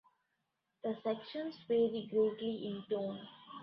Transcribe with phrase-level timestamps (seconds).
[0.83, 3.21] The sections vary greatly in tone.